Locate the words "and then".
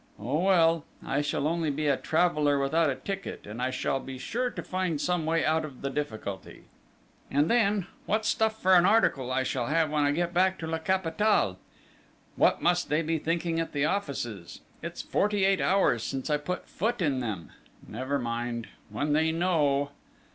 7.29-7.85